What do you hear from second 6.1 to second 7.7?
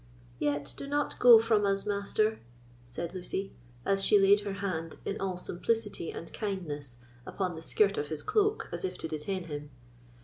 and kindness, upon the